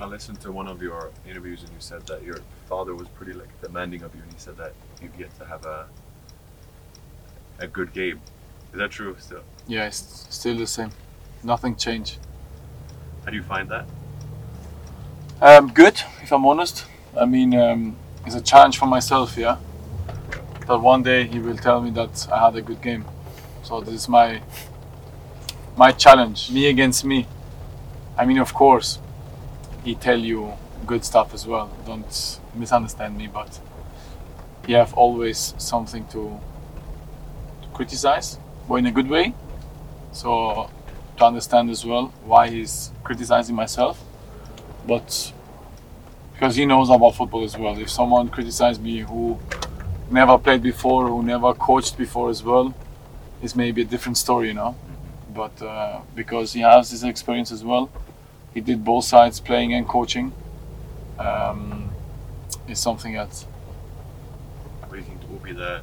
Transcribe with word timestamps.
I 0.00 0.06
listened 0.06 0.40
to 0.40 0.50
one 0.50 0.66
of 0.66 0.80
your 0.80 1.10
interviews 1.28 1.62
and 1.62 1.70
you 1.70 1.76
said 1.78 2.06
that 2.06 2.22
your 2.22 2.38
father 2.68 2.94
was 2.94 3.06
pretty 3.08 3.34
like 3.34 3.48
demanding 3.60 4.02
of 4.02 4.14
you, 4.14 4.22
and 4.22 4.32
he 4.32 4.38
said 4.38 4.56
that 4.56 4.72
you 5.02 5.08
get 5.18 5.36
to 5.38 5.44
have 5.44 5.66
a 5.66 5.86
a 7.58 7.66
good 7.66 7.92
game. 7.92 8.18
Is 8.72 8.78
that 8.78 8.90
true 8.90 9.14
still? 9.18 9.42
Yeah, 9.68 9.86
it's 9.86 10.26
still 10.30 10.56
the 10.56 10.66
same. 10.66 10.90
Nothing 11.42 11.76
changed. 11.76 12.16
How 13.24 13.30
do 13.30 13.36
you 13.36 13.42
find 13.42 13.68
that? 13.68 13.86
Um, 15.42 15.68
good, 15.68 16.02
if 16.22 16.32
I'm 16.32 16.46
honest. 16.46 16.86
I 17.18 17.26
mean, 17.26 17.54
um, 17.54 17.96
it's 18.24 18.34
a 18.34 18.40
challenge 18.40 18.78
for 18.78 18.86
myself, 18.86 19.36
yeah. 19.36 19.58
That 20.66 20.78
one 20.78 21.02
day 21.02 21.26
he 21.26 21.40
will 21.40 21.56
tell 21.56 21.82
me 21.82 21.90
that 21.90 22.28
I 22.32 22.44
had 22.46 22.56
a 22.56 22.62
good 22.62 22.80
game. 22.80 23.04
So 23.62 23.82
this 23.82 23.94
is 23.94 24.08
my 24.08 24.40
my 25.76 25.92
challenge, 25.92 26.50
me 26.50 26.68
against 26.68 27.04
me. 27.04 27.26
I 28.16 28.24
mean, 28.24 28.38
of 28.38 28.54
course, 28.54 28.98
he 29.84 29.94
tell 29.94 30.18
you 30.18 30.52
good 30.86 31.04
stuff 31.04 31.34
as 31.34 31.46
well. 31.46 31.70
Don't 31.86 32.40
misunderstand 32.54 33.16
me, 33.16 33.26
but 33.26 33.60
he 34.66 34.72
have 34.74 34.94
always 34.94 35.54
something 35.58 36.06
to, 36.08 36.40
to 37.62 37.68
criticize, 37.72 38.38
but 38.68 38.76
in 38.76 38.86
a 38.86 38.92
good 38.92 39.08
way. 39.08 39.34
So 40.12 40.70
to 41.16 41.24
understand 41.24 41.70
as 41.70 41.84
well 41.84 42.12
why 42.24 42.48
he's 42.48 42.90
criticizing 43.04 43.54
myself, 43.54 44.02
but 44.86 45.32
because 46.32 46.56
he 46.56 46.64
knows 46.64 46.88
about 46.88 47.14
football 47.14 47.44
as 47.44 47.56
well. 47.56 47.78
If 47.78 47.90
someone 47.90 48.30
criticizes 48.30 48.80
me 48.80 49.00
who 49.00 49.38
never 50.10 50.38
played 50.38 50.62
before, 50.62 51.06
who 51.06 51.22
never 51.22 51.52
coached 51.52 51.98
before 51.98 52.30
as 52.30 52.42
well, 52.42 52.74
it's 53.42 53.54
maybe 53.54 53.82
a 53.82 53.84
different 53.84 54.16
story, 54.16 54.48
you 54.48 54.54
know. 54.54 54.74
But 55.34 55.60
uh, 55.60 56.00
because 56.14 56.54
he 56.54 56.60
has 56.60 56.90
this 56.90 57.02
experience 57.02 57.52
as 57.52 57.62
well, 57.62 57.90
he 58.54 58.60
did 58.60 58.84
both 58.84 59.04
sides, 59.04 59.40
playing 59.40 59.74
and 59.74 59.86
coaching. 59.86 60.32
Um, 61.18 61.90
it's 62.66 62.80
something 62.80 63.12
that 63.14 63.32
What 64.80 64.92
do 64.92 64.96
you 64.96 65.02
think 65.02 65.20
will 65.30 65.38
be 65.38 65.52
the 65.52 65.82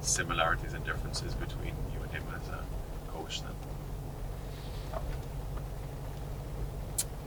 similarities 0.00 0.72
and 0.74 0.84
differences 0.84 1.34
between 1.34 1.74
you 1.92 2.02
and 2.02 2.12
him 2.12 2.22
as 2.40 2.48
a 2.48 2.60
coach 3.12 3.42
then? 3.42 3.52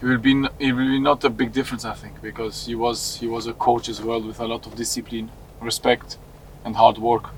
it 0.02 0.06
will 0.06 0.17
be 0.17 0.32
it 0.60 0.72
will 0.72 0.88
be 0.88 1.00
not 1.00 1.23
a 1.26 1.30
big 1.30 1.52
difference, 1.52 1.84
I 1.86 1.94
think, 1.94 2.22
because 2.22 2.66
he 2.66 2.76
was 2.76 3.17
he 3.17 3.28
was 3.28 3.48
a 3.48 3.54
coach 3.54 3.90
as 3.90 4.02
well 4.02 4.22
with 4.22 4.40
a 4.40 4.48
lot 4.48 4.66
of 4.66 4.76
discipline, 4.76 5.30
respect, 5.60 6.17
and 6.64 6.76
hard 6.76 6.98
work. 6.98 7.30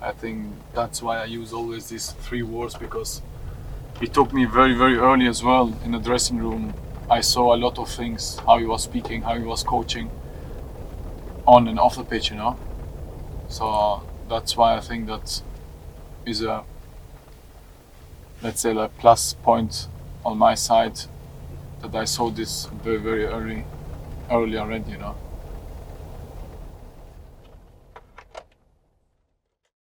I 0.00 0.12
think 0.12 0.52
that's 0.74 1.02
why 1.02 1.18
I 1.18 1.24
use 1.24 1.52
always 1.52 1.88
these 1.88 2.12
three 2.12 2.42
words 2.42 2.74
because 2.74 3.22
he 4.00 4.06
took 4.06 4.32
me 4.32 4.44
very 4.44 4.74
very 4.74 4.96
early 4.96 5.26
as 5.26 5.42
well 5.42 5.76
in 5.84 5.92
the 5.92 5.98
dressing 5.98 6.38
room. 6.38 6.74
I 7.10 7.20
saw 7.20 7.54
a 7.54 7.56
lot 7.56 7.78
of 7.78 7.88
things, 7.88 8.38
how 8.46 8.58
he 8.58 8.66
was 8.66 8.82
speaking, 8.82 9.22
how 9.22 9.36
he 9.36 9.44
was 9.44 9.62
coaching, 9.62 10.10
on 11.46 11.66
and 11.68 11.78
off 11.80 11.96
the 11.96 12.04
pitch, 12.04 12.30
you 12.30 12.36
know. 12.36 12.58
So 13.48 14.02
that's 14.28 14.56
why 14.56 14.76
I 14.76 14.80
think 14.80 15.06
that 15.06 15.42
is 16.26 16.42
a 16.42 16.64
let's 18.42 18.60
say 18.60 18.76
a 18.76 18.88
plus 18.88 19.32
point 19.34 19.88
on 20.24 20.38
my 20.38 20.54
side 20.54 21.00
that 21.80 21.94
I 21.94 22.04
saw 22.04 22.30
this 22.30 22.66
very 22.66 22.98
very 22.98 23.24
early, 23.24 23.64
early 24.30 24.58
already, 24.58 24.92
you 24.92 24.98
know. 24.98 25.16